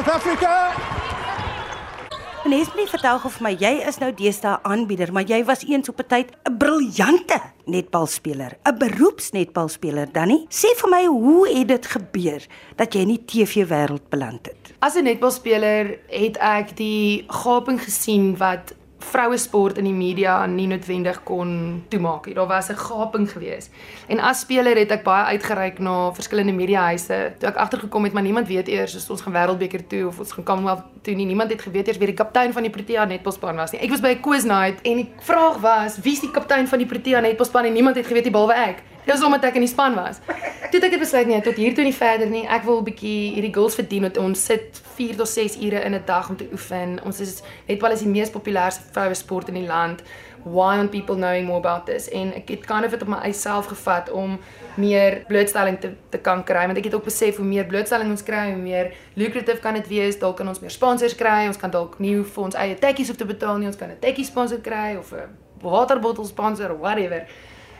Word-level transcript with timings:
South 0.00 0.16
Africa. 0.16 0.72
Nes 2.48 2.70
my 2.72 2.86
vertel 2.88 3.18
gou 3.20 3.30
vir 3.34 3.44
my, 3.44 3.50
jy 3.60 3.72
is 3.90 3.98
nou 4.00 4.08
deesdae 4.16 4.54
aanbieder, 4.64 5.10
maar 5.12 5.26
jy 5.28 5.42
was 5.44 5.60
eens 5.68 5.90
op 5.92 6.00
'n 6.00 6.08
tyd 6.08 6.28
'n 6.48 6.56
briljante 6.56 7.36
netbalspeler, 7.66 8.56
'n 8.64 8.78
beroepsnetbalspeler, 8.78 10.08
Danny. 10.12 10.46
Sê 10.48 10.72
vir 10.80 10.88
my, 10.88 11.04
hoe 11.04 11.48
het 11.48 11.68
dit 11.68 11.86
gebeur 11.86 12.40
dat 12.76 12.94
jy 12.94 13.00
in 13.00 13.08
die 13.08 13.24
TV-wêreld 13.26 14.08
beland 14.08 14.46
het? 14.46 14.72
As 14.78 14.94
'n 14.96 15.04
netbalspeler 15.04 15.98
het 16.08 16.36
ek 16.38 16.76
die 16.76 17.24
gaping 17.28 17.82
gesien 17.82 18.36
wat 18.36 18.72
vroue 19.00 19.36
sport 19.38 19.78
in 19.78 19.84
die 19.84 19.94
media 19.96 20.46
nie 20.46 20.66
noodwendig 20.70 21.22
kon 21.24 21.82
toemaak 21.88 22.26
nie. 22.26 22.34
Daar 22.34 22.46
was 22.46 22.68
'n 22.68 22.76
gaping 22.76 23.30
gewees. 23.30 23.70
En 24.08 24.20
as 24.20 24.40
speler 24.40 24.76
het 24.76 24.90
ek 24.90 25.02
baie 25.02 25.24
uitgereik 25.24 25.78
na 25.78 26.12
verskillende 26.12 26.52
mediahuise. 26.52 27.32
Toe 27.38 27.48
ek 27.48 27.56
agtergekom 27.56 28.04
het, 28.04 28.12
maar 28.12 28.22
niemand 28.22 28.48
weet 28.48 28.68
eers 28.68 28.96
as 28.96 29.10
ons 29.10 29.20
gaan 29.20 29.32
wêreldbeker 29.32 29.86
toe 29.86 30.06
of 30.06 30.18
ons 30.18 30.32
gaan 30.32 30.44
Commonwealth 30.44 30.82
toe 31.02 31.14
nie. 31.14 31.26
Niemand 31.26 31.50
het 31.50 31.62
geweet 31.62 31.86
eers 31.86 31.98
wie 31.98 32.06
die 32.06 32.16
kaptein 32.16 32.52
van 32.52 32.62
die 32.62 32.70
Protea 32.70 33.04
netbalspan 33.04 33.56
was 33.56 33.70
nie. 33.70 33.80
Ek 33.80 33.90
was 33.90 34.00
by 34.00 34.08
'n 34.08 34.20
quiz 34.20 34.44
night 34.44 34.80
en 34.82 34.96
die 34.96 35.12
vraag 35.20 35.60
was, 35.60 35.98
wie 35.98 36.12
is 36.12 36.20
die 36.20 36.30
kaptein 36.30 36.68
van 36.68 36.78
die 36.78 36.86
Protea 36.86 37.20
netbalspan 37.20 37.64
en 37.64 37.72
niemand 37.72 37.96
het 37.96 38.06
geweet 38.06 38.24
nie 38.24 38.32
behalwe 38.32 38.54
ek. 38.54 38.82
Dit 39.04 39.14
was 39.14 39.24
omdat 39.24 39.44
ek 39.44 39.54
in 39.54 39.64
die 39.64 39.70
span 39.70 39.94
was. 39.94 40.20
Toe 40.70 40.78
het 40.78 40.92
ek 40.92 41.00
besluit 41.00 41.26
nee, 41.26 41.40
tot 41.42 41.56
hier 41.58 41.74
toe 41.74 41.84
nie 41.84 41.94
verder 41.94 42.28
nie. 42.30 42.44
Ek 42.46 42.62
wil 42.62 42.78
'n 42.80 42.84
bietjie 42.84 43.32
hierdie 43.34 43.54
goals 43.54 43.74
verdien 43.74 44.02
wat 44.02 44.18
ons 44.18 44.44
sit 44.44 44.80
4 44.94 45.16
tot 45.16 45.28
6 45.28 45.56
ure 45.56 45.80
in 45.84 45.94
'n 45.94 46.02
dag 46.06 46.28
om 46.28 46.36
te 46.36 46.48
oefen. 46.52 47.00
Ons 47.04 47.20
is 47.20 47.42
netbal 47.66 47.92
is 47.92 48.04
die 48.04 48.08
mees 48.08 48.30
populairste 48.30 48.82
vroue 48.92 49.14
sport 49.14 49.48
in 49.48 49.54
die 49.54 49.66
land. 49.66 50.02
Why 50.44 50.76
aren't 50.76 50.90
people 50.90 51.16
knowing 51.16 51.46
more 51.46 51.58
about 51.58 51.86
this? 51.86 52.08
En 52.08 52.34
ek 52.34 52.48
het 52.48 52.66
kind 52.66 52.84
of 52.84 52.90
dit 52.90 53.02
op 53.02 53.08
my 53.08 53.18
eie 53.18 53.32
self 53.32 53.66
gevat 53.66 54.10
om 54.10 54.38
meer 54.76 55.24
blootstelling 55.28 55.80
te 55.80 55.90
te 56.10 56.18
kan 56.18 56.44
kry 56.44 56.66
want 56.66 56.78
ek 56.78 56.84
het 56.84 56.94
ook 56.94 57.04
besef 57.04 57.36
hoe 57.36 57.46
meer 57.46 57.64
blootstelling 57.64 58.10
ons 58.10 58.22
kry, 58.22 58.52
hoe 58.52 58.62
meer 58.62 58.92
lucrative 59.14 59.60
kan 59.60 59.74
dit 59.74 59.88
wees. 59.88 60.18
Dalk 60.18 60.36
kan 60.36 60.48
ons 60.48 60.60
meer 60.60 60.70
sponsors 60.70 61.14
kry. 61.14 61.46
Ons 61.46 61.56
kan 61.56 61.70
dalk 61.70 61.98
nie 61.98 62.24
vir 62.24 62.44
ons 62.44 62.54
eie 62.54 62.74
tekkies 62.74 63.08
hoef 63.08 63.16
te 63.16 63.24
betaal 63.24 63.58
nie. 63.58 63.66
Ons 63.66 63.76
kan 63.76 63.90
'n 63.90 63.98
tekkie 64.00 64.24
sponsor 64.24 64.58
kry 64.58 64.96
of 64.98 65.12
'n 65.12 65.28
waterbottel 65.62 66.24
sponsor 66.24 66.78
whatever. 66.78 67.26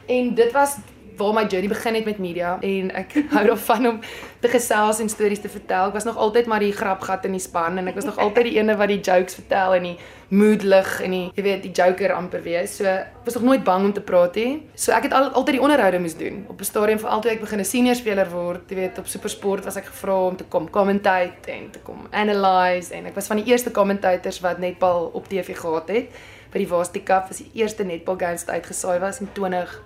En 0.06 0.34
dit 0.34 0.52
was 0.52 0.76
waar 1.20 1.34
my 1.36 1.44
journey 1.46 1.68
begin 1.68 1.94
het 1.94 2.08
met 2.08 2.18
media 2.18 2.56
en 2.64 2.90
ek 2.96 3.16
hou 3.34 3.44
daarvan 3.46 3.86
om 3.86 4.00
te 4.40 4.48
gesels 4.48 5.00
en 5.02 5.10
stories 5.12 5.42
te 5.44 5.50
vertel. 5.52 5.90
Ek 5.90 5.98
was 5.98 6.08
nog 6.08 6.16
altyd 6.16 6.48
maar 6.48 6.64
die 6.64 6.72
grapgat 6.72 7.26
in 7.28 7.36
die 7.36 7.42
span 7.44 7.78
en 7.78 7.90
ek 7.90 7.98
was 7.98 8.08
nog 8.08 8.18
altyd 8.18 8.48
die 8.48 8.56
ene 8.56 8.76
wat 8.80 8.88
die 8.88 9.00
jokes 9.00 9.36
vertel 9.36 9.76
en 9.76 9.88
die 9.91 9.96
mood 10.30 10.62
lig 10.62 10.91
en 11.04 11.14
die 11.16 11.24
jy 11.36 11.44
weet 11.44 11.64
die 11.66 11.72
joker 11.74 12.14
amper 12.14 12.42
wees. 12.44 12.78
So 12.78 12.88
ek 12.88 13.26
was 13.26 13.36
nog 13.36 13.46
nooit 13.50 13.64
bang 13.66 13.84
om 13.91 13.92
te 13.92 14.04
praat 14.06 14.38
nie. 14.41 14.62
So 14.74 14.94
ek 14.96 15.08
het 15.08 15.16
al, 15.16 15.28
altyd 15.36 15.58
die 15.58 15.62
onderhoude 15.66 16.00
moes 16.00 16.16
doen. 16.16 16.44
Op 16.48 16.60
'n 16.60 16.70
stadium 16.70 17.02
veral 17.02 17.20
toe 17.20 17.32
ek 17.32 17.41
begin 17.41 17.60
'n 17.60 17.64
senior 17.64 17.96
speler 17.96 18.30
word, 18.30 18.70
jy 18.70 18.76
weet 18.76 18.98
op 18.98 19.06
SuperSport 19.06 19.64
was 19.64 19.76
ek 19.76 19.86
gevra 19.92 20.16
om 20.26 20.36
te 20.36 20.44
kom 20.44 20.70
commentate 20.70 21.50
en 21.52 21.70
te 21.70 21.78
kom 21.78 22.06
analyse 22.10 22.94
en 22.94 23.06
ek 23.06 23.14
was 23.14 23.26
van 23.26 23.36
die 23.36 23.50
eerste 23.52 23.70
commentators 23.70 24.41
wat 24.41 24.58
netbal 24.58 25.10
op 25.12 25.28
TV 25.28 25.56
gehad 25.56 25.88
het. 25.88 26.08
By 26.52 26.58
die 26.58 26.68
Varsity 26.68 27.02
Cup 27.02 27.28
was 27.28 27.38
die 27.38 27.50
eerste 27.54 27.84
netbal 27.84 28.16
games 28.18 28.44
wat 28.44 28.54
uitgesaai 28.54 28.98
was 28.98 29.20
in 29.20 29.28
20 29.32 29.82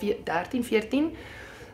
13 0.00 0.64
14 0.64 1.10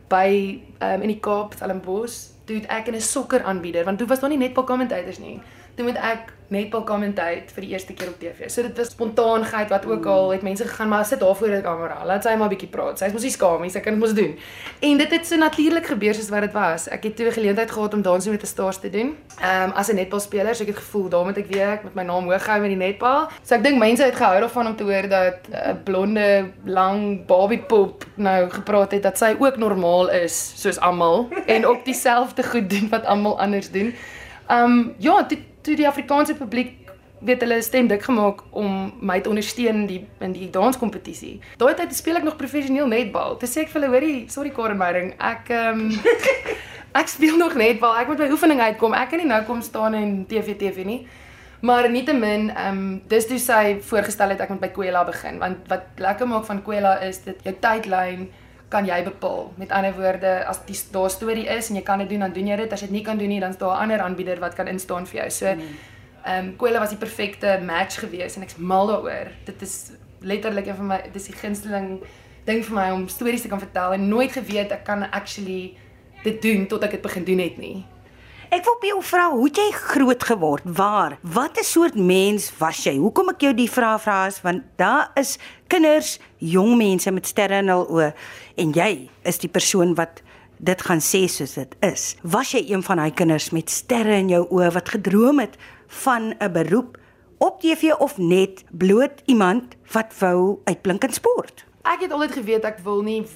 by 0.08 0.60
um, 0.80 1.02
in 1.02 1.08
die 1.08 1.20
Kaap 1.20 1.54
Stellenbosch 1.54 2.34
toe 2.46 2.62
ek 2.70 2.88
in 2.88 2.94
'n 2.94 3.00
sokker 3.00 3.42
aanbieder 3.42 3.84
want 3.84 3.98
toe 3.98 4.06
was 4.06 4.20
daar 4.20 4.30
nie 4.30 4.38
netbal 4.38 4.64
commentators 4.64 5.18
nie. 5.18 5.40
Toe 5.74 5.84
moet 5.86 5.96
ek 5.96 6.32
netbal 6.48 6.84
commentate 6.84 7.54
vir 7.54 7.64
die 7.66 7.72
eerste 7.74 7.94
keer 7.96 8.08
op 8.08 8.18
TV. 8.20 8.50
So 8.50 8.62
dit 8.62 8.76
was 8.78 8.90
spontaanheid 8.94 9.70
wat 9.72 9.86
ook 9.86 10.06
al 10.06 10.30
het 10.30 10.42
mense 10.46 10.64
gegaan 10.64 10.88
maar 10.88 11.04
sit 11.04 11.20
daar 11.20 11.36
voor 11.36 11.48
die 11.48 11.60
kamera. 11.60 12.04
Laat 12.06 12.22
sy 12.22 12.34
maar 12.36 12.48
'n 12.48 12.54
bietjie 12.54 12.68
praat. 12.68 12.98
Sy 12.98 13.06
is 13.06 13.12
mos 13.12 13.22
nie 13.22 13.30
skaam 13.30 13.62
nie, 13.62 13.70
sy 13.70 13.80
kan 13.80 13.92
dit 13.92 14.02
mos 14.02 14.14
doen. 14.14 14.36
En 14.80 14.98
dit 14.98 15.10
het 15.10 15.26
so 15.26 15.36
natuurlik 15.36 15.86
gebeur 15.86 16.14
soos 16.14 16.28
wat 16.28 16.40
dit 16.40 16.52
was. 16.52 16.88
Ek 16.88 17.02
het 17.02 17.16
toe 17.16 17.26
'n 17.26 17.32
geleentheid 17.32 17.70
gehad 17.70 17.94
om 17.94 18.02
dansie 18.02 18.30
met 18.30 18.42
'n 18.42 18.46
stars 18.46 18.78
te 18.78 18.90
doen. 18.90 19.16
Ehm 19.40 19.62
um, 19.62 19.70
as 19.70 19.88
'n 19.88 19.94
netbalspeler, 19.94 20.54
so 20.54 20.62
ek 20.62 20.68
het 20.68 20.78
gevoel 20.78 21.08
daar 21.08 21.24
moet 21.24 21.36
ek 21.36 21.46
weer 21.46 21.68
ek 21.68 21.84
met 21.84 21.94
my 21.94 22.02
naam 22.02 22.24
hoog 22.24 22.46
hou 22.46 22.60
met 22.60 22.68
die 22.68 22.76
netbal. 22.76 23.28
So 23.42 23.54
ek 23.54 23.62
dink 23.62 23.78
mense 23.78 24.02
het 24.02 24.14
gehou 24.14 24.40
daarvan 24.40 24.66
om 24.66 24.76
te 24.76 24.84
hoor 24.84 25.08
dat 25.08 25.38
'n 25.50 25.82
blonde, 25.84 26.50
lang 26.64 27.26
Barbie 27.26 27.62
pop 27.62 28.04
nou 28.14 28.50
gepraat 28.50 28.92
het 28.92 29.02
dat 29.02 29.18
sy 29.18 29.36
ook 29.38 29.56
normaal 29.56 30.10
is 30.10 30.52
soos 30.62 30.78
almal 30.78 31.28
en 31.46 31.66
ook 31.66 31.84
dieselfde 31.84 32.42
goed 32.42 32.70
doen 32.70 32.88
wat 32.88 33.04
almal 33.04 33.40
anders 33.40 33.70
doen. 33.70 33.94
Ehm 34.46 34.70
um, 34.70 34.94
ja, 34.98 35.22
dit 35.22 35.38
toe 35.66 35.76
die 35.78 35.88
Afrikaanse 35.88 36.36
publiek 36.38 36.86
weet 37.26 37.42
hulle 37.42 37.58
stem 37.64 37.88
dik 37.88 38.04
gemaak 38.04 38.42
om 38.56 38.90
my 39.00 39.18
te 39.20 39.30
ondersteun 39.32 39.86
die 39.88 40.02
in 40.22 40.34
die 40.36 40.48
danskompetisie. 40.52 41.38
Daai 41.60 41.74
tyd 41.78 41.94
speel 41.96 42.20
ek 42.20 42.26
nog 42.26 42.36
professioneel 42.40 42.88
netbal. 42.90 43.38
Toe 43.40 43.48
sê 43.48 43.64
ek 43.64 43.72
vir 43.72 43.80
hulle, 43.80 43.92
hoorie, 43.94 44.16
sorry 44.32 44.52
Karen 44.54 44.80
Meyering, 44.80 45.14
ek 45.18 45.52
ehm 45.54 45.86
um, 45.86 46.16
ek 47.00 47.10
speel 47.12 47.36
nog 47.40 47.56
netbal. 47.58 47.96
Ek 48.00 48.08
moet 48.08 48.20
by 48.22 48.28
oefening 48.32 48.60
uitkom. 48.62 48.94
Ek 48.96 49.10
kan 49.12 49.20
nie 49.20 49.28
nou 49.28 49.42
kom 49.48 49.62
staan 49.64 49.96
en 49.96 50.12
TV 50.28 50.54
TV 50.60 50.84
nie. 50.88 51.00
Maar 51.66 51.88
nietemin, 51.90 52.50
ehm 52.52 52.82
um, 52.82 52.96
dis 53.08 53.28
toe 53.28 53.40
sy 53.42 53.78
voorgestel 53.90 54.34
het 54.34 54.44
ek 54.44 54.52
moet 54.52 54.66
by 54.68 54.72
Kwela 54.76 55.04
begin, 55.08 55.40
want 55.42 55.68
wat 55.72 56.00
lekker 56.00 56.28
maak 56.28 56.44
van 56.48 56.62
Kwela 56.64 56.98
is 57.04 57.24
dit 57.24 57.48
jou 57.48 57.56
tydlyn 57.64 58.28
kan 58.76 58.88
jy 58.88 59.02
bepaal. 59.06 59.50
Met 59.56 59.72
ander 59.72 59.94
woorde, 59.96 60.32
as 60.48 60.60
die 60.68 60.76
daar 60.92 61.10
storie 61.12 61.46
is 61.56 61.70
en 61.70 61.78
jy 61.78 61.84
kan 61.86 62.02
dit 62.02 62.12
doen, 62.12 62.26
dan 62.26 62.34
doen 62.36 62.50
jy 62.52 62.56
dit. 62.60 62.72
As 62.72 62.84
jy 62.84 62.90
dit 62.90 62.98
nie 62.98 63.04
kan 63.06 63.20
doen 63.20 63.32
nie, 63.32 63.40
dan 63.40 63.54
is 63.56 63.60
daar 63.60 63.76
'n 63.76 63.82
ander 63.86 64.00
aanbieder 64.04 64.40
wat 64.40 64.54
kan 64.54 64.68
instaan 64.68 65.06
vir 65.06 65.20
jou. 65.20 65.30
So 65.30 65.54
mm. 65.54 65.60
ehm 66.24 66.46
um, 66.46 66.56
Kwela 66.56 66.78
was 66.78 66.90
die 66.90 66.98
perfekte 66.98 67.58
match 67.62 67.98
gewees 67.98 68.36
en 68.36 68.42
ek's 68.42 68.56
mal 68.56 68.86
daaroor. 68.86 69.30
Dit 69.44 69.62
is 69.62 69.92
letterlik 70.20 70.66
een 70.66 70.76
van 70.76 70.86
my 70.86 71.00
dis 71.12 71.26
die 71.26 71.36
gunsteling 71.36 72.00
ding 72.44 72.64
vir 72.64 72.74
my 72.74 72.90
om 72.90 73.08
stories 73.08 73.42
te 73.42 73.48
kan 73.48 73.58
vertel 73.58 73.92
en 73.92 74.08
nooit 74.08 74.32
geweet 74.32 74.72
ek 74.72 74.84
kan 74.84 75.10
actually 75.10 75.76
dit 76.22 76.42
doen 76.42 76.66
tot 76.66 76.82
ek 76.82 76.90
dit 76.90 77.02
begin 77.02 77.24
doen 77.24 77.38
het 77.38 77.58
nie. 77.58 77.84
Ek 78.46 78.62
wil 78.62 78.76
by 78.78 78.90
jou 78.92 79.00
vra, 79.02 79.24
hoe 79.32 79.48
jy 79.50 79.64
groot 79.74 80.22
geword? 80.22 80.66
Waar? 80.78 81.16
Wat 81.22 81.58
'n 81.58 81.64
soort 81.64 81.94
mens 81.94 82.52
was 82.58 82.84
jy? 82.84 82.96
Hoekom 82.96 83.28
ek 83.30 83.40
jou 83.40 83.54
die 83.54 83.70
vraag 83.70 84.02
vra 84.02 84.26
is 84.26 84.40
want 84.42 84.62
daar 84.76 85.10
is 85.14 85.38
kinders, 85.66 86.18
jong 86.38 86.76
mense 86.76 87.10
met 87.10 87.26
sterre 87.26 87.58
in 87.58 87.68
hul 87.68 87.86
oë 87.90 88.12
en 88.56 88.72
jy 88.72 89.10
is 89.24 89.38
die 89.38 89.48
persoon 89.48 89.94
wat 89.94 90.22
dit 90.58 90.82
gaan 90.82 91.00
sê 91.00 91.26
soos 91.28 91.54
dit 91.54 91.74
is. 91.80 92.16
Was 92.22 92.52
jy 92.52 92.70
een 92.70 92.82
van 92.82 92.96
daai 92.96 93.10
kinders 93.10 93.50
met 93.50 93.70
sterre 93.70 94.14
in 94.14 94.28
jou 94.28 94.46
oë 94.48 94.72
wat 94.72 94.88
gedroom 94.88 95.38
het 95.38 95.56
van 95.88 96.34
'n 96.40 96.52
beroep 96.52 96.98
op 97.38 97.60
TV 97.60 97.92
of 97.98 98.18
net 98.18 98.64
bloot 98.70 99.22
iemand 99.26 99.74
wat 99.92 100.14
wou 100.18 100.58
uitblink 100.64 101.04
in 101.04 101.12
sport? 101.12 101.64
Ek 101.82 102.00
het 102.00 102.12
altyd 102.12 102.32
geweet 102.32 102.64
ek 102.64 102.78
wil 102.78 103.02
nie 103.02 103.26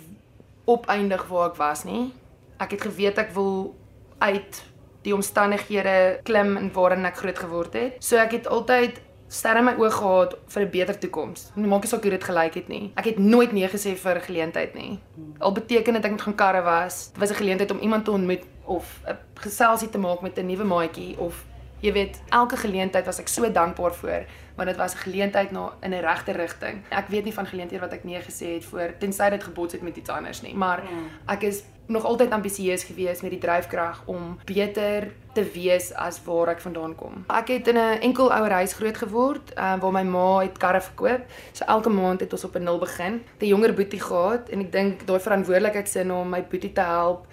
opeindig 0.64 1.26
waar 1.26 1.50
ek 1.50 1.56
was 1.56 1.84
nie. 1.84 2.12
Ek 2.58 2.70
het 2.70 2.80
geweet 2.80 3.18
ek 3.18 3.32
wil 3.34 3.74
uit 4.18 4.70
die 5.02 5.14
omstandighede 5.14 6.20
klim 6.24 6.56
in 6.56 6.72
waarin 6.72 7.04
ek 7.04 7.16
groot 7.16 7.38
geword 7.38 7.72
het. 7.74 7.96
So 8.04 8.16
ek 8.16 8.32
het 8.32 8.46
altyd 8.46 9.00
sterre 9.30 9.62
my 9.62 9.76
oë 9.78 9.90
gehad 9.94 10.34
vir 10.48 10.62
'n 10.62 10.70
beter 10.70 10.98
toekoms. 10.98 11.50
Nie 11.54 11.68
maak 11.68 11.82
nie 11.82 11.90
saak 11.90 12.02
hoe 12.02 12.10
dit 12.10 12.24
gelyk 12.24 12.54
het 12.54 12.68
nie. 12.68 12.92
Ek 12.96 13.04
het 13.04 13.18
nooit 13.18 13.52
nee 13.52 13.68
gesê 13.68 13.96
vir 13.96 14.16
'n 14.16 14.20
geleentheid 14.20 14.74
nie. 14.74 14.98
Al 15.38 15.52
beteken 15.52 15.94
dit 15.94 16.04
ek 16.04 16.10
moet 16.10 16.22
gaan 16.22 16.34
karre 16.34 16.62
was, 16.62 17.10
dit 17.12 17.20
was 17.20 17.30
'n 17.30 17.34
geleentheid 17.42 17.70
om 17.70 17.78
iemand 17.78 18.04
te 18.04 18.10
ontmoet 18.10 18.42
of 18.64 19.00
'n 19.06 19.16
geselsie 19.34 19.90
te 19.90 19.98
maak 19.98 20.20
met 20.22 20.38
'n 20.38 20.46
nuwe 20.46 20.64
maatjie 20.64 21.18
of 21.18 21.44
jy 21.80 21.92
weet, 21.92 22.20
elke 22.30 22.56
geleentheid 22.56 23.06
was 23.06 23.20
ek 23.20 23.28
so 23.28 23.48
dankbaar 23.52 23.94
vir 23.94 24.26
want 24.60 24.68
dit 24.68 24.78
was 24.78 24.94
'n 24.94 25.04
geleentheid 25.08 25.50
na 25.50 25.72
in 25.80 25.90
'n 25.90 26.00
regte 26.00 26.32
rigting. 26.32 26.82
Ek 26.88 27.08
weet 27.08 27.24
nie 27.24 27.34
van 27.34 27.46
geleenthede 27.46 27.80
wat 27.80 27.92
ek 27.92 28.04
nee 28.04 28.20
gesê 28.20 28.46
het 28.54 28.64
voor 28.64 28.94
tensy 28.98 29.30
dit 29.30 29.44
gebots 29.44 29.72
het 29.72 29.82
met 29.82 29.96
iets 29.96 30.10
anders 30.10 30.42
nie, 30.42 30.54
maar 30.54 30.82
ja. 30.82 31.32
ek 31.34 31.42
is 31.42 31.62
nog 31.86 32.04
altyd 32.04 32.30
ambisieus 32.30 32.84
gewees 32.84 33.20
met 33.20 33.30
die 33.30 33.40
dryfkrag 33.40 34.02
om 34.06 34.38
beter 34.44 35.12
te 35.32 35.44
wees 35.54 35.94
as 35.94 36.20
waar 36.24 36.48
ek 36.48 36.60
vandaan 36.60 36.94
kom. 36.94 37.24
Ek 37.26 37.48
het 37.48 37.68
in 37.68 37.76
'n 37.76 38.00
enkel 38.00 38.32
ouer 38.32 38.50
huis 38.50 38.72
groot 38.72 38.96
geword, 38.96 39.52
uh, 39.56 39.80
waar 39.80 39.92
my 39.92 40.02
ma 40.02 40.38
het 40.38 40.58
karre 40.58 40.80
verkoop. 40.80 41.22
So 41.52 41.64
elke 41.64 41.88
maand 41.88 42.20
het 42.20 42.32
ons 42.32 42.44
op 42.44 42.54
'n 42.54 42.62
nul 42.62 42.78
begin. 42.78 43.22
'n 43.38 43.46
Jonger 43.46 43.74
boetie 43.74 44.00
gehad 44.00 44.48
en 44.48 44.60
ek 44.60 44.72
dink 44.72 45.06
daai 45.06 45.20
verantwoordelikheidsin 45.20 46.12
om 46.12 46.28
my 46.28 46.42
boetie 46.42 46.72
te 46.72 46.80
help. 46.80 47.26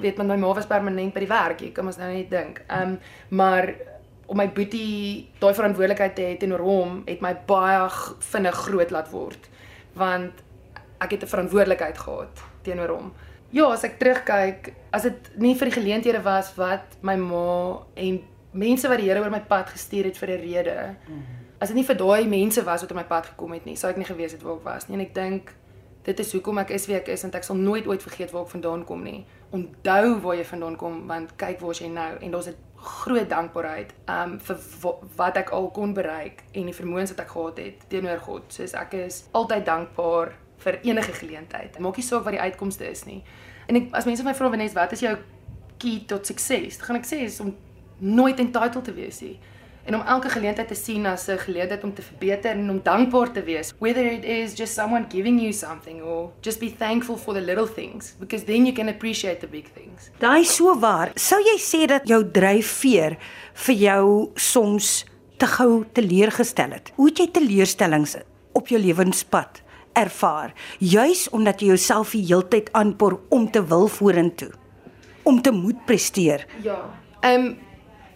Weet 0.00 0.16
man, 0.16 0.26
my 0.26 0.36
ma 0.36 0.54
was 0.54 0.66
permanent 0.66 1.12
by 1.12 1.20
die 1.20 1.28
werk. 1.28 1.60
Ek 1.62 1.74
kan 1.74 1.84
mos 1.84 1.96
nou 1.96 2.12
net 2.12 2.30
dink. 2.30 2.62
Ehm 2.66 2.82
um, 2.82 2.98
maar 3.28 3.74
om 4.26 4.36
my 4.36 4.48
boetie 4.48 5.28
daai 5.40 5.54
verantwoordelikheid 5.54 6.14
te 6.14 6.22
hê 6.22 6.36
teenoor 6.36 6.60
hom 6.60 7.02
het 7.06 7.20
my 7.20 7.34
baie 7.46 7.88
vinnig 8.32 8.54
groot 8.54 8.90
laat 8.90 9.10
word 9.10 9.50
want 9.94 10.44
ek 10.98 11.10
het 11.10 11.22
'n 11.22 11.32
verantwoordelikheid 11.34 11.98
gehad 11.98 12.44
teenoor 12.62 12.88
hom 12.88 13.12
ja, 13.56 13.66
as 13.72 13.84
ek 13.86 13.98
terugkyk, 14.00 14.72
as 14.94 15.06
dit 15.06 15.30
nie 15.42 15.54
vir 15.58 15.70
die 15.70 15.76
geleenthede 15.78 16.22
was 16.24 16.52
wat 16.58 16.96
my 17.06 17.16
ma 17.20 17.46
en 17.94 18.20
mense 18.56 18.88
wat 18.88 19.00
die 19.00 19.08
Here 19.10 19.22
oor 19.22 19.32
my 19.32 19.42
pad 19.48 19.70
gestuur 19.74 20.10
het 20.10 20.18
vir 20.18 20.30
'n 20.36 20.40
rede. 20.40 20.96
As 21.60 21.68
dit 21.68 21.76
nie 21.76 21.84
vir 21.84 21.96
daai 21.96 22.26
mense 22.26 22.62
was 22.64 22.82
wat 22.82 22.90
op 22.90 22.96
my 22.96 23.04
pad 23.04 23.26
gekom 23.26 23.52
het 23.52 23.64
nie, 23.64 23.76
sou 23.76 23.90
ek 23.90 23.96
nie 23.96 24.04
geweet 24.04 24.32
het 24.32 24.42
waar 24.42 24.56
ek 24.56 24.64
was 24.64 24.88
nie. 24.88 24.98
En 24.98 25.04
ek 25.04 25.14
dink 25.14 25.54
dit 26.04 26.20
is 26.20 26.32
hoekom 26.32 26.58
ek 26.58 26.70
is 26.70 26.86
wie 26.86 26.96
ek 26.96 27.08
is 27.08 27.22
want 27.22 27.34
ek 27.34 27.44
sal 27.44 27.56
nooit 27.56 27.86
ooit 27.86 28.02
vergeet 28.02 28.30
waar 28.30 28.42
ek 28.42 28.50
vandaan 28.50 28.84
kom 28.84 29.02
nie. 29.02 29.24
Onthou 29.50 30.20
waar 30.20 30.36
jy 30.36 30.44
vandaan 30.44 30.76
kom 30.76 31.06
want 31.06 31.36
kyk 31.36 31.60
waar 31.60 31.74
jy 31.74 31.88
nou 31.88 32.18
en 32.20 32.30
daar's 32.30 32.48
'n 32.48 32.56
groot 32.86 33.28
dankbaarheid 33.28 33.92
um 34.12 34.36
vir 34.46 34.58
wat 35.16 35.38
ek 35.40 35.52
al 35.56 35.70
kon 35.74 35.94
bereik 35.94 36.42
en 36.52 36.70
die 36.70 36.76
vermoëns 36.76 37.12
wat 37.14 37.24
ek 37.24 37.32
gehad 37.34 37.62
het 37.62 37.86
teenoor 37.92 38.22
God. 38.24 38.46
Soos 38.52 38.74
ek 38.78 38.94
is 39.00 39.24
altyd 39.36 39.66
dankbaar 39.66 40.34
vir 40.64 40.80
enige 40.82 41.12
geleentheid. 41.20 41.78
Maak 41.78 41.98
nie 42.00 42.06
saak 42.06 42.24
wat 42.24 42.36
die 42.36 42.42
uitkomste 42.42 42.88
is 42.90 43.04
nie. 43.08 43.22
En 43.66 43.80
ek 43.80 43.90
as 43.98 44.06
mense 44.08 44.24
my 44.24 44.34
vra 44.34 44.50
wanneer 44.52 44.74
wat 44.76 44.94
is 44.96 45.04
jou 45.04 45.16
key 45.82 46.04
tot 46.08 46.26
sukses. 46.26 46.80
Gaan 46.80 47.00
ek 47.00 47.08
sê 47.08 47.24
is 47.26 47.40
om 47.44 47.52
nooit 47.98 48.40
entitled 48.40 48.84
te 48.84 48.94
wees 48.96 49.20
nie 49.24 49.36
en 49.86 49.94
om 49.94 50.02
elke 50.02 50.28
geleentheid 50.28 50.68
te 50.68 50.74
sien 50.74 51.06
as 51.06 51.28
'n 51.28 51.38
geleentheid 51.38 51.84
om 51.84 51.94
te 51.94 52.02
verbeter 52.02 52.50
en 52.50 52.70
om 52.70 52.80
dankbaar 52.82 53.32
te 53.32 53.42
wees 53.42 53.72
whether 53.78 54.04
it 54.04 54.24
is 54.24 54.54
just 54.54 54.74
someone 54.74 55.06
giving 55.08 55.40
you 55.40 55.52
something 55.52 56.02
or 56.02 56.30
just 56.40 56.60
be 56.60 56.74
thankful 56.78 57.16
for 57.16 57.34
the 57.34 57.40
little 57.40 57.68
things 57.74 58.14
because 58.18 58.44
then 58.44 58.66
you 58.66 58.72
can 58.72 58.88
appreciate 58.88 59.40
the 59.40 59.46
big 59.46 59.64
things. 59.74 60.10
Daai 60.18 60.44
so 60.44 60.78
waar. 60.78 61.10
Sou 61.14 61.38
jy 61.40 61.58
sê 61.58 61.86
dat 61.86 62.08
jou 62.08 62.24
dryfveer 62.24 63.16
vir 63.54 63.74
jou 63.74 64.32
soms 64.34 65.04
te 65.38 65.46
gou 65.46 65.84
teleurgestel 65.92 66.70
het? 66.70 66.92
Hoe 66.96 67.08
het 67.08 67.18
jy 67.18 67.28
teleurstellings 67.30 68.16
op 68.52 68.68
jou 68.68 68.80
lewenspad 68.80 69.62
ervaar 69.96 70.52
juis 70.78 71.28
omdat 71.30 71.60
jy 71.60 71.66
jouself 71.66 72.10
die 72.10 72.24
heeltyd 72.26 72.72
aanpoor 72.72 73.20
om 73.28 73.50
te 73.50 73.62
wil 73.64 73.88
vorentoe? 73.88 74.50
Om 75.22 75.42
te 75.42 75.50
moet 75.50 75.86
presteer. 75.86 76.46
Ja. 76.62 76.80
Ehm 77.20 77.44
um, 77.44 77.65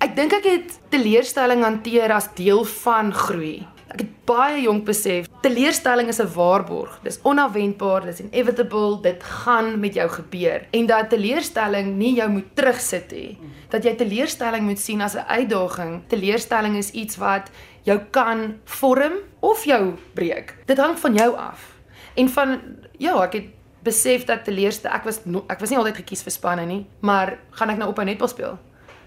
Ek 0.01 0.15
dink 0.17 0.33
ek 0.33 0.47
het 0.49 0.71
teleurstelling 0.89 1.61
hanteer 1.61 2.09
as 2.15 2.31
deel 2.33 2.63
van 2.65 3.11
groei. 3.13 3.67
Ek 3.93 4.01
het 4.01 4.13
baie 4.25 4.63
jonk 4.63 4.87
besef, 4.87 5.27
teleurstelling 5.45 6.09
is 6.09 6.21
'n 6.23 6.33
waarborg. 6.33 7.01
Dis 7.05 7.19
onverwendbaar, 7.23 8.07
dis 8.07 8.21
inevitable, 8.21 9.03
dit 9.03 9.23
gaan 9.23 9.79
met 9.81 9.95
jou 9.95 10.09
gebeur 10.09 10.65
en 10.73 10.87
dat 10.87 11.11
teleurstelling 11.11 11.97
nie 11.97 12.15
jou 12.15 12.31
moet 12.31 12.57
terugsit 12.57 13.13
nie. 13.13 13.39
Dat 13.69 13.85
jy 13.85 13.95
teleurstelling 13.95 14.65
moet 14.65 14.79
sien 14.79 15.03
as 15.03 15.17
'n 15.17 15.29
uitdaging. 15.29 16.03
Teleurstelling 16.09 16.77
is 16.77 16.91
iets 16.91 17.17
wat 17.17 17.51
jou 17.83 18.01
kan 18.11 18.57
vorm 18.65 19.13
of 19.41 19.65
jou 19.65 19.95
breek. 20.15 20.55
Dit 20.67 20.79
hang 20.79 20.99
van 20.99 21.15
jou 21.15 21.37
af. 21.37 21.77
En 22.15 22.29
van 22.29 22.61
ja, 22.99 23.23
ek 23.23 23.33
het 23.33 23.49
besef 23.83 24.25
dat 24.25 24.45
teleurstelling 24.45 24.97
ek 24.97 25.05
was 25.05 25.21
ek 25.49 25.61
was 25.61 25.71
nie 25.71 25.79
altyd 25.79 25.97
gekies 25.97 26.23
vir 26.23 26.33
spanne 26.33 26.67
nie, 26.67 26.87
maar 27.01 27.39
gaan 27.51 27.71
ek 27.71 27.77
nou 27.77 27.91
op 27.91 27.99
'n 27.99 28.05
netbal 28.05 28.29
speel? 28.29 28.59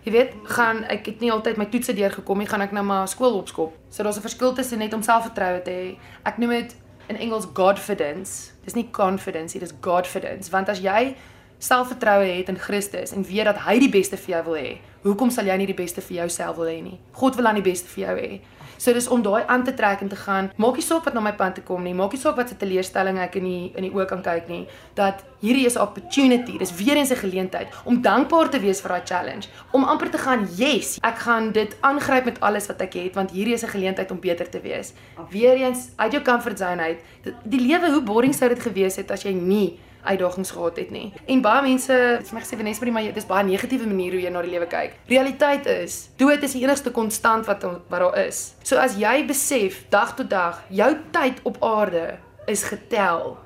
Jy 0.03 0.11
weet, 0.11 0.33
gaan 0.43 0.83
ek 0.91 1.05
het 1.05 1.21
nie 1.23 1.31
altyd 1.31 1.57
my 1.57 1.65
toetse 1.71 1.93
deurgekom 1.95 2.41
nie, 2.43 2.47
gaan 2.47 2.61
ek 2.61 2.73
nou 2.75 2.83
maar 2.83 3.07
skool 3.07 3.37
opskop. 3.39 3.75
So 3.89 4.03
daar's 4.03 4.17
'n 4.17 4.27
verskil 4.27 4.53
tussen 4.53 4.79
net 4.79 4.93
om 4.93 5.01
selfvertroue 5.01 5.61
te 5.61 5.71
hê. 5.71 5.97
Ek 6.25 6.37
noem 6.37 6.49
dit 6.49 6.75
in 7.07 7.17
Engels 7.17 7.47
godfidence. 7.53 8.51
Dis 8.63 8.73
nie 8.73 8.89
confidence, 8.91 9.53
dit 9.53 9.61
is 9.61 9.73
godfidence, 9.81 10.51
want 10.51 10.69
as 10.69 10.79
jy 10.79 11.15
selfvertroue 11.63 12.27
het 12.27 12.49
in 12.49 12.59
Christus 12.59 13.11
en 13.11 13.23
weet 13.23 13.45
dat 13.45 13.57
hy 13.57 13.79
die 13.79 13.89
beste 13.89 14.17
vir 14.17 14.35
jou 14.35 14.43
wil 14.43 14.59
hê, 14.59 14.77
hoekom 15.03 15.29
sal 15.29 15.45
jy 15.45 15.55
nie 15.57 15.69
die 15.69 15.77
beste 15.77 16.01
vir 16.01 16.17
jouself 16.17 16.57
wil 16.59 16.67
hê 16.67 16.81
nie? 16.83 16.99
God 17.13 17.35
wil 17.35 17.47
aan 17.47 17.59
die 17.59 17.71
beste 17.71 17.87
vir 17.87 18.07
jou 18.07 18.15
hê. 18.19 18.41
So 18.77 18.93
dis 18.93 19.07
om 19.07 19.21
daai 19.21 19.43
aan 19.47 19.63
te 19.63 19.73
trek 19.73 20.01
en 20.01 20.09
te 20.09 20.15
gaan. 20.15 20.51
Maak 20.57 20.79
nie 20.79 20.85
saak 20.85 21.05
wat 21.05 21.13
na 21.13 21.19
my 21.19 21.33
pad 21.33 21.55
toe 21.55 21.63
kom 21.63 21.83
nie. 21.83 21.93
Maak 21.93 22.11
nie 22.11 22.21
saak 22.21 22.35
wat 22.35 22.49
se 22.49 22.57
teleurstelling 22.57 23.19
ek 23.19 23.35
in 23.35 23.43
die 23.43 23.71
in 23.75 23.87
die 23.87 23.91
oë 23.93 24.07
kan 24.09 24.21
kyk 24.25 24.49
nie. 24.49 24.67
Dat 24.95 25.23
hierdie 25.41 25.65
is 25.65 25.75
'n 25.75 25.81
opportunity. 25.81 26.57
Dis 26.57 26.75
weer 26.75 26.97
eens 26.97 27.11
'n 27.11 27.15
geleentheid 27.15 27.67
om 27.85 28.01
dankbaar 28.01 28.49
te 28.49 28.59
wees 28.59 28.81
vir 28.81 28.89
daai 28.89 29.05
challenge. 29.05 29.47
Om 29.71 29.83
amper 29.83 30.09
te 30.09 30.17
gaan, 30.17 30.47
"Yes, 30.55 30.97
ek 31.01 31.17
gaan 31.17 31.51
dit 31.51 31.75
aangryp 31.81 32.25
met 32.25 32.39
alles 32.39 32.67
wat 32.67 32.81
ek 32.81 32.93
het 32.93 33.15
want 33.15 33.31
hierdie 33.31 33.53
is 33.53 33.63
'n 33.63 33.69
geleentheid 33.69 34.11
om 34.11 34.19
beter 34.19 34.49
te 34.49 34.59
wees." 34.59 34.93
Weer 35.29 35.55
eens 35.55 35.89
uit 35.95 36.11
jou 36.11 36.23
comfort 36.23 36.57
zone 36.59 36.81
uit. 36.81 36.99
Die 37.43 37.61
lewe, 37.61 37.91
hoe 37.91 38.01
boring 38.01 38.35
sou 38.35 38.49
dit 38.49 38.59
gewees 38.59 38.95
het 38.95 39.11
as 39.11 39.23
jy 39.23 39.31
nie 39.33 39.79
uitdagings 40.03 40.51
gehad 40.51 40.77
het 40.77 40.91
nie. 40.91 41.13
En 41.25 41.41
baie 41.41 41.61
mense, 41.61 41.93
dit 41.93 42.25
is 42.25 42.31
my 42.35 42.41
gesê 42.43 42.57
Vanessa, 42.59 42.91
maar 42.91 43.03
dit 43.03 43.17
is 43.17 43.29
baie 43.29 43.45
negatiewe 43.47 43.87
manier 43.87 44.11
hoe 44.11 44.21
jy 44.21 44.29
na 44.33 44.41
die 44.41 44.51
lewe 44.51 44.67
kyk. 44.67 44.97
Realiteit 45.07 45.65
is, 45.65 46.09
dood 46.17 46.43
is 46.43 46.55
die 46.57 46.63
enigste 46.63 46.91
konstant 46.91 47.47
wat 47.49 47.63
wat 47.63 47.99
daar 47.99 48.17
is. 48.25 48.53
So 48.63 48.77
as 48.77 48.97
jy 48.99 49.25
besef 49.27 49.83
dag 49.89 50.15
tot 50.15 50.29
dag 50.29 50.63
jou 50.69 50.91
tyd 51.11 51.39
op 51.43 51.61
aarde 51.63 52.17
is 52.47 52.63
getel. 52.63 53.37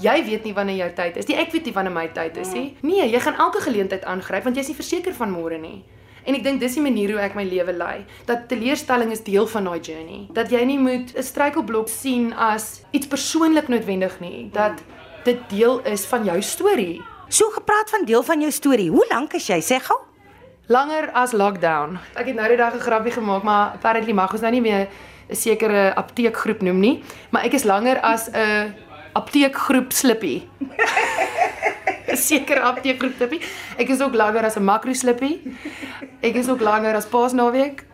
Jy 0.00 0.24
weet 0.24 0.44
nie 0.44 0.54
wanneer 0.54 0.76
jou 0.76 0.90
tyd 0.96 1.16
is 1.16 1.28
nie. 1.28 1.36
Ek 1.40 1.52
weet 1.52 1.68
nie 1.68 1.72
wanneer 1.72 1.94
my 1.94 2.08
tyd 2.12 2.36
is 2.36 2.52
nie. 2.52 2.76
Nee, 2.84 3.06
jy 3.08 3.20
gaan 3.20 3.38
elke 3.40 3.62
geleentheid 3.64 4.04
aangryp 4.04 4.44
want 4.44 4.56
jy's 4.56 4.68
nie 4.68 4.76
verseker 4.76 5.14
van 5.16 5.32
môre 5.32 5.60
nie. 5.60 5.84
En 6.26 6.34
ek 6.34 6.42
dink 6.42 6.58
dis 6.60 6.74
die 6.74 6.82
manier 6.82 7.12
hoe 7.14 7.20
ek 7.22 7.36
my 7.38 7.44
lewe 7.46 7.72
lei. 7.72 8.00
Dat 8.26 8.48
teleurstelling 8.50 9.12
is 9.14 9.22
deel 9.24 9.46
van 9.46 9.68
daai 9.68 9.78
journey. 9.78 10.26
Dat 10.34 10.50
jy 10.50 10.64
nie 10.66 10.78
moet 10.78 11.14
'n 11.14 11.22
struikelblok 11.22 11.88
sien 11.88 12.32
as 12.34 12.82
iets 12.90 13.06
persoonlik 13.06 13.68
noodwendig 13.68 14.20
nie. 14.20 14.50
Dat 14.52 14.82
dit 15.26 15.38
deel 15.50 15.80
is 15.84 16.06
van 16.06 16.24
jou 16.24 16.38
storie. 16.42 17.02
So 17.28 17.50
gepraat 17.50 17.90
van 17.90 18.06
deel 18.06 18.22
van 18.22 18.40
jou 18.40 18.50
storie. 18.54 18.90
Hoe 18.90 19.06
lank 19.10 19.34
is 19.34 19.48
jy? 19.50 19.58
Sê 19.62 19.80
gou. 19.82 19.98
Langer 20.70 21.10
as 21.14 21.34
lockdown. 21.34 21.98
Ek 22.18 22.30
het 22.30 22.34
nou 22.38 22.48
die 22.50 22.58
dag 22.58 22.74
'n 22.74 22.82
grappie 22.82 23.12
gemaak, 23.12 23.42
maar 23.42 23.74
apparently 23.74 24.12
mag 24.12 24.32
ons 24.32 24.40
nou 24.40 24.52
nie 24.52 24.60
meer 24.60 24.88
'n 25.30 25.34
sekere 25.34 25.94
apteekgroep 25.94 26.62
noem 26.62 26.80
nie, 26.80 27.02
maar 27.30 27.44
ek 27.44 27.54
is 27.54 27.64
langer 27.64 28.00
as 28.00 28.28
'n 28.30 28.74
apteekgroep 29.12 29.92
slippie. 29.92 30.48
'n 32.10 32.16
Sekere 32.16 32.60
apteekgroep 32.60 33.12
slippie. 33.16 33.40
Ek 33.76 33.88
is 33.88 34.00
ook 34.00 34.14
langer 34.14 34.44
as 34.44 34.56
'n 34.56 34.64
makro 34.64 34.92
slippie. 34.92 35.56
Ek 36.20 36.34
is 36.34 36.48
ook 36.48 36.60
langer 36.60 36.94
as 36.94 37.06
Paasnaweek. 37.06 37.84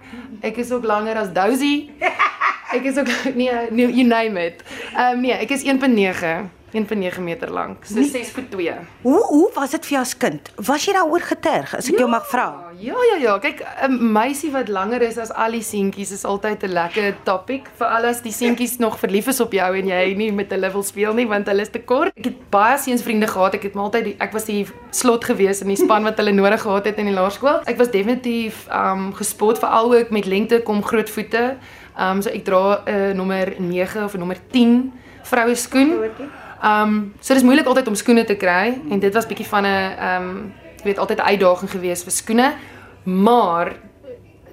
Ek 0.41 0.57
is 0.57 0.71
ook 0.73 0.85
langer 0.85 1.17
as 1.17 1.33
Dousie. 1.33 1.93
Ek 2.73 2.85
is 2.85 2.99
ook 2.99 3.09
nee, 3.35 3.51
nee 3.77 3.93
you 3.93 4.05
name 4.05 4.47
it. 4.47 4.63
Ehm 4.97 5.17
um, 5.17 5.21
nee, 5.21 5.33
ek 5.33 5.51
is 5.51 5.65
1.9. 5.65 6.62
1.9 6.73 7.21
meter 7.21 7.51
lank. 7.53 7.85
So 7.85 8.03
6 8.03 8.31
voet 8.31 8.51
2. 8.51 8.75
Hoe 9.03 9.25
hoe 9.27 9.51
was 9.55 9.71
dit 9.71 9.87
vir 9.87 9.97
jou 9.97 10.03
as 10.03 10.17
kind? 10.17 10.51
Was 10.57 10.87
jy 10.87 10.95
daaroor 10.97 11.21
geterg 11.21 11.75
as 11.77 11.89
ek 11.91 11.99
ja, 11.99 12.05
jou 12.05 12.09
mag 12.09 12.25
vra? 12.31 12.47
Ja 12.81 12.97
ja 13.11 13.19
ja, 13.21 13.35
kyk 13.39 13.61
'n 13.89 14.13
meisie 14.13 14.51
wat 14.51 14.69
langer 14.73 15.03
is 15.03 15.19
as 15.19 15.31
al 15.31 15.53
die 15.53 15.63
seentjies 15.63 16.13
is 16.17 16.25
altyd 16.25 16.65
'n 16.65 16.73
lekker 16.73 17.15
topic 17.25 17.69
vir 17.79 17.87
alles 17.87 18.23
die 18.23 18.33
seentjies 18.33 18.79
nog 18.79 18.99
verlief 18.99 19.29
is 19.29 19.41
op 19.41 19.53
jou 19.53 19.77
en 19.77 19.87
jy 19.87 20.15
nie 20.17 20.33
met 20.33 20.51
hulle 20.51 20.73
wil 20.73 20.83
speel 20.83 21.13
nie 21.13 21.27
want 21.29 21.47
hulle 21.47 21.61
is 21.61 21.69
te 21.69 21.79
kort. 21.79 22.13
Ek 22.17 22.25
het 22.25 22.51
baie 22.51 22.79
seunsvriende 22.79 23.27
gehad. 23.29 23.55
Ek 23.55 23.63
het 23.63 23.75
maar 23.75 23.85
altyd 23.85 24.17
ek 24.19 24.33
was 24.33 24.45
die 24.45 24.67
slot 24.91 25.25
gewees 25.25 25.61
in 25.61 25.69
die 25.69 25.77
span 25.77 26.05
wat 26.05 26.17
hulle 26.17 26.33
nodig 26.33 26.63
gehad 26.63 26.85
het 26.85 26.99
in 26.99 27.07
die 27.07 27.15
laerskool. 27.15 27.61
Ek 27.67 27.77
was 27.79 27.91
definitief 27.91 28.67
um 28.73 29.13
gespot 29.13 29.59
veral 29.59 29.95
ook 29.95 30.11
met 30.11 30.25
lengte 30.25 30.63
kom 30.63 30.83
groot 30.83 31.11
voete. 31.11 31.57
Um 31.99 32.23
so 32.23 32.31
ek 32.31 32.45
dra 32.45 32.81
'n 32.87 32.89
uh, 32.89 33.13
nommer 33.13 33.55
9 33.59 34.05
of 34.05 34.15
'n 34.15 34.19
nommer 34.19 34.39
10 34.51 34.93
vroue 35.23 35.55
skoen. 35.55 35.91
Groot, 35.99 36.42
Ehm 36.63 36.89
um, 36.89 37.15
so 37.21 37.35
dis 37.35 37.43
moeilik 37.43 37.67
altyd 37.67 37.89
om 37.91 37.95
skoene 37.99 38.23
te 38.25 38.37
kry 38.39 38.77
en 38.91 39.01
dit 39.03 39.15
was 39.15 39.27
bietjie 39.27 39.47
van 39.51 39.67
'n 39.67 39.67
ehm 39.67 40.29
um, 40.29 40.53
jy 40.79 40.85
weet 40.85 40.99
altyd 40.99 41.19
'n 41.19 41.29
uitdaging 41.35 41.71
geweest 41.71 42.03
vir 42.03 42.13
skoene. 42.13 42.55
Maar 43.05 43.73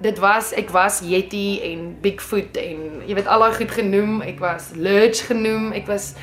dit 0.01 0.19
was 0.19 0.53
ek 0.53 0.69
was 0.69 1.00
Yeti 1.00 1.61
en 1.61 1.97
Bigfoot 2.01 2.57
en 2.57 3.03
jy 3.06 3.13
weet 3.13 3.27
al 3.27 3.39
daai 3.39 3.53
goed 3.53 3.71
genoem. 3.71 4.21
Ek 4.21 4.39
was 4.39 4.71
Lurch 4.75 5.25
genoem. 5.25 5.71
Ek 5.71 5.88
was 5.88 6.13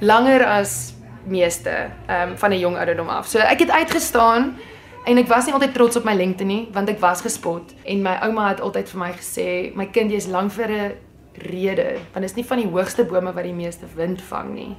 langer 0.00 0.44
as 0.44 0.94
meeste 1.26 1.90
ehm 2.06 2.30
um, 2.30 2.38
van 2.38 2.50
'n 2.50 2.58
jong 2.58 2.76
ouderdom 2.76 3.08
af. 3.08 3.26
So 3.26 3.38
ek 3.38 3.58
het 3.58 3.70
uitgestaan 3.70 4.56
en 5.04 5.18
ek 5.18 5.28
was 5.28 5.44
nie 5.44 5.54
altyd 5.54 5.74
trots 5.74 5.96
op 5.96 6.04
my 6.04 6.14
lengte 6.14 6.44
nie 6.44 6.68
want 6.72 6.88
ek 6.88 7.00
was 7.00 7.20
gespot 7.20 7.74
en 7.84 8.02
my 8.02 8.16
ouma 8.22 8.48
het 8.48 8.60
altyd 8.60 8.88
vir 8.88 8.98
my 9.00 9.12
gesê 9.12 9.76
my 9.76 9.86
kind 9.86 10.10
jy's 10.10 10.26
lank 10.26 10.52
vir 10.52 10.70
'n 10.70 10.92
rede 11.34 11.98
want 12.12 12.22
dit 12.22 12.30
is 12.30 12.36
nie 12.36 12.44
van 12.44 12.58
die 12.58 12.68
hoogste 12.68 13.04
bome 13.04 13.32
wat 13.32 13.44
die 13.44 13.52
meeste 13.52 13.86
wind 13.96 14.22
vang 14.22 14.54
nie 14.54 14.76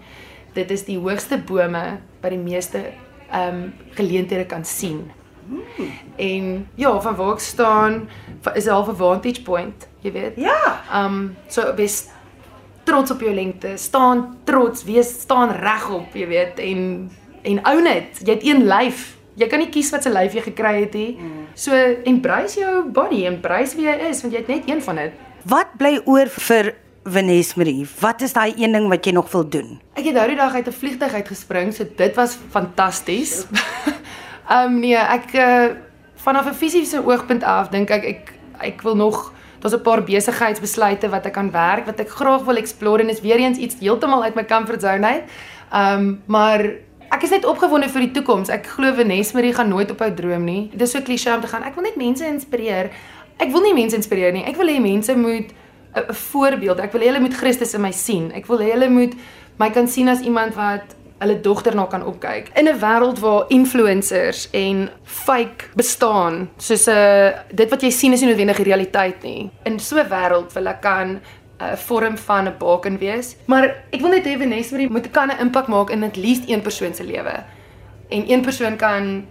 dit 0.56 0.72
is 0.72 0.86
die 0.88 0.98
hoogste 1.00 1.38
bome 1.38 2.00
wat 2.22 2.32
die 2.32 2.42
meeste 2.42 2.92
ehm 3.30 3.56
um, 3.56 3.74
geleenthede 3.98 4.46
kan 4.46 4.66
sien. 4.66 5.12
Hmm. 5.48 5.92
En 6.16 6.68
ja, 6.76 7.02
van 7.02 7.16
waar 7.16 7.34
ek 7.34 7.40
staan 7.40 8.10
is 8.54 8.66
'n 8.66 8.70
half 8.70 8.90
'n 8.90 8.96
vantage 8.96 9.42
point, 9.42 9.88
jy 10.02 10.12
weet. 10.12 10.34
Ja. 10.36 10.82
Ehm 10.92 11.06
um, 11.06 11.36
so 11.48 11.74
wees 11.76 12.08
trots 12.84 13.12
op 13.12 13.20
jou 13.20 13.34
lengte, 13.34 13.78
staan 13.78 14.38
trots, 14.44 14.84
wees 14.84 15.10
staan 15.22 15.50
regop, 15.50 16.14
jy 16.14 16.28
weet, 16.28 16.60
en 16.60 17.12
en 17.42 17.60
own 17.68 17.84
dit. 17.84 18.20
Jy 18.24 18.34
het 18.34 18.46
een 18.46 18.66
lyf. 18.68 19.18
Jy 19.36 19.48
kan 19.48 19.60
nie 19.60 19.70
kies 19.70 19.90
wat 19.92 20.04
se 20.04 20.10
lyf 20.10 20.34
jy 20.34 20.42
gekry 20.42 20.80
het 20.80 20.94
nie. 20.94 21.18
Hmm. 21.20 21.48
So 21.54 21.72
embrace 22.04 22.60
jou 22.60 22.90
body, 22.90 23.26
embrace 23.26 23.76
wie 23.76 23.86
jy 23.86 24.10
is 24.10 24.22
want 24.22 24.34
jy 24.34 24.40
het 24.40 24.48
net 24.48 24.70
een 24.70 24.82
van 24.82 24.96
dit. 24.96 25.12
Wat 25.44 25.78
bly 25.78 26.00
oor 26.06 26.28
vir 26.28 26.74
Vanessa 27.06 27.54
Marie, 27.58 27.86
wat 28.00 28.22
is 28.26 28.34
daai 28.34 28.56
een 28.58 28.74
ding 28.74 28.88
wat 28.90 29.06
jy 29.06 29.12
nog 29.14 29.28
wil 29.30 29.44
doen? 29.46 29.76
Ek 29.94 30.08
het 30.08 30.16
nou 30.18 30.26
die 30.26 30.38
dag 30.40 30.54
uit 30.58 30.68
'n 30.68 30.74
vliegtuig 30.74 31.14
uitgespring, 31.14 31.74
so 31.74 31.86
dit 31.86 32.16
was 32.16 32.38
fantasties. 32.50 33.46
Ehm 34.50 34.74
um, 34.74 34.80
nee, 34.80 34.98
ek 34.98 35.34
uh, 35.34 35.78
vanaf 36.16 36.50
'n 36.50 36.54
fisiese 36.54 37.06
oogpunt 37.06 37.44
af 37.44 37.70
dink 37.70 37.90
ek 37.90 38.04
ek 38.04 38.34
ek 38.60 38.82
wil 38.82 38.96
nog 38.96 39.34
daar's 39.60 39.76
'n 39.76 39.82
paar 39.82 40.04
besigheidsbesluite 40.04 41.10
wat 41.10 41.26
ek 41.26 41.34
kan 41.34 41.52
werk 41.52 41.86
wat 41.86 42.00
ek 42.00 42.10
graag 42.10 42.44
wil 42.44 42.58
explore 42.58 43.04
en 43.04 43.10
is 43.10 43.22
weer 43.22 43.38
eens 43.38 43.58
iets 43.58 43.76
heeltemal 43.80 44.24
uit 44.24 44.36
my 44.36 44.46
comfort 44.46 44.82
zone 44.82 45.06
uit. 45.06 45.24
Ehm 45.72 46.00
um, 46.00 46.22
maar 46.26 46.60
ek 47.12 47.24
is 47.24 47.30
net 47.30 47.46
opgewonde 47.46 47.90
vir 47.90 48.02
die 48.02 48.12
toekoms. 48.12 48.50
Ek 48.50 48.66
glo 48.66 48.94
Vanessa 48.94 49.38
Marie 49.38 49.54
gaan 49.54 49.70
nooit 49.70 49.92
ophou 49.92 50.14
droom 50.14 50.44
nie. 50.44 50.70
Dit 50.72 50.82
is 50.82 50.92
so 50.92 51.02
klise 51.02 51.36
om 51.36 51.42
te 51.42 51.48
gaan. 51.48 51.64
Ek 51.64 51.76
wil 51.76 51.84
net 51.84 51.96
mense 51.96 52.26
inspireer. 52.26 52.90
Ek 53.38 53.52
wil 53.52 53.62
nie 53.62 53.74
mense 53.74 53.96
inspireer 53.96 54.34
nie. 54.34 54.44
Ek 54.44 54.58
wil 54.58 54.68
hê 54.68 54.80
mense 54.82 55.16
moet 55.16 55.54
'n 55.96 56.14
voorbeeld. 56.14 56.80
Ek 56.80 56.92
wil 56.92 57.02
hê 57.02 57.06
hulle 57.06 57.20
moet 57.20 57.34
Christus 57.34 57.74
in 57.74 57.82
my 57.82 57.92
sien. 57.92 58.32
Ek 58.32 58.46
wil 58.46 58.60
hê 58.60 58.72
hulle 58.72 58.90
moet 58.90 59.14
my 59.58 59.70
kan 59.70 59.88
sien 59.88 60.08
as 60.10 60.20
iemand 60.20 60.56
wat 60.56 60.96
hulle 61.20 61.40
dogter 61.42 61.76
na 61.76 61.86
kan 61.86 62.04
opkyk. 62.04 62.50
In 62.56 62.68
'n 62.68 62.80
wêreld 62.80 63.20
waar 63.20 63.46
influencers 63.48 64.50
en 64.52 64.90
fake 65.04 65.66
bestaan, 65.76 66.50
soos 66.58 66.88
'n 66.88 66.92
uh, 66.92 67.30
dit 67.54 67.70
wat 67.70 67.82
jy 67.82 67.90
sien 67.90 68.14
is 68.14 68.22
nie 68.22 68.30
noodwendig 68.30 68.58
die 68.58 68.66
realiteit 68.66 69.24
nie. 69.24 69.52
In 69.64 69.80
so 69.80 69.96
'n 69.98 70.10
wêreld 70.10 70.54
wil 70.54 70.68
ek 70.68 70.82
kan 70.82 71.08
'n 71.08 71.22
uh, 71.62 71.76
vorm 71.76 72.18
van 72.18 72.48
'n 72.48 72.56
baken 72.60 72.98
wees. 72.98 73.36
Maar 73.46 73.76
ek 73.92 74.02
wil 74.02 74.10
net 74.10 74.26
hê 74.26 74.38
Vanessa 74.38 74.78
moet 74.90 75.12
kan 75.12 75.30
'n 75.30 75.40
impak 75.40 75.68
maak 75.68 75.90
in 75.90 76.04
at 76.04 76.16
least 76.16 76.50
een 76.50 76.62
persoon 76.62 76.94
se 76.94 77.04
lewe. 77.04 77.44
En 78.10 78.32
een 78.32 78.42
persoon 78.42 78.76
kan 78.76 79.26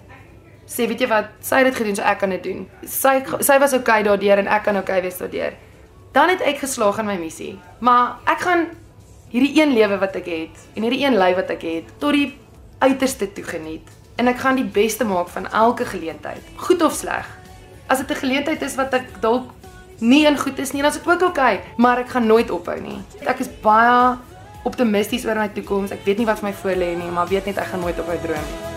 sê 0.66 0.86
weet 0.88 1.00
jy 1.00 1.08
wat, 1.08 1.24
sy 1.40 1.56
het 1.56 1.64
dit 1.64 1.76
gedoen, 1.76 1.96
so 1.96 2.02
ek 2.02 2.18
kan 2.18 2.30
dit 2.30 2.42
doen. 2.42 2.68
Sy 2.82 3.22
sy 3.40 3.58
was 3.58 3.72
okay 3.72 4.02
daardeur 4.02 4.38
en 4.38 4.46
ek 4.46 4.64
kan 4.64 4.76
okay 4.76 5.02
wees 5.02 5.18
daardeur. 5.18 5.52
Dan 6.14 6.30
het 6.30 6.44
ek 6.46 6.62
geslaag 6.62 7.00
in 7.02 7.08
my 7.10 7.16
missie. 7.18 7.56
Maar 7.82 8.20
ek 8.30 8.46
gaan 8.46 8.68
hierdie 9.34 9.56
een 9.58 9.74
lewe 9.74 9.98
wat 9.98 10.14
ek 10.14 10.28
het 10.30 10.60
en 10.76 10.86
hierdie 10.86 11.02
een 11.02 11.16
lyf 11.18 11.34
wat 11.40 11.50
ek 11.50 11.64
het 11.66 11.88
tot 11.98 12.14
die 12.14 12.28
uiterste 12.78 13.26
toe 13.34 13.42
geniet 13.44 13.88
en 14.22 14.30
ek 14.30 14.38
gaan 14.44 14.60
die 14.60 14.68
beste 14.76 15.02
maak 15.04 15.32
van 15.34 15.48
elke 15.50 15.86
geleentheid, 15.90 16.42
goed 16.56 16.82
of 16.86 16.94
sleg. 16.94 17.26
As 17.90 17.98
dit 17.98 18.10
'n 18.10 18.22
geleentheid 18.22 18.62
is 18.62 18.76
wat 18.78 18.94
ek 18.94 19.10
dalk 19.20 19.50
nie 19.98 20.26
in 20.26 20.38
goed 20.38 20.58
is 20.58 20.72
nie, 20.72 20.82
dan 20.82 20.90
is 20.90 20.98
dit 20.98 21.06
ook 21.06 21.22
oukei, 21.22 21.56
okay, 21.56 21.74
maar 21.76 21.98
ek 21.98 22.08
gaan 22.08 22.26
nooit 22.26 22.50
ophou 22.50 22.80
nie. 22.80 23.02
Ek 23.26 23.40
is 23.40 23.48
baie 23.62 24.16
optimisties 24.64 25.26
oor 25.26 25.34
my 25.34 25.48
toekoms. 25.48 25.90
Ek 25.90 26.04
weet 26.04 26.18
nie 26.18 26.26
wat 26.26 26.38
vir 26.38 26.48
my 26.48 26.54
voorlê 26.54 26.96
nie, 26.96 27.10
maar 27.10 27.28
weet 27.28 27.46
net 27.46 27.58
ek 27.58 27.66
gaan 27.66 27.80
nooit 27.80 27.98
ophou 27.98 28.18
droom 28.22 28.46
nie. 28.50 28.73